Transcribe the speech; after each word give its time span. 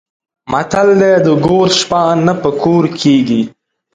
متل 0.51 0.87
دی: 1.01 1.13
د 1.25 1.27
ګور 1.45 1.67
شپه 1.79 2.01
نه 2.25 2.33
په 2.41 2.49
کور 2.61 2.83
کېږي. 2.99 3.41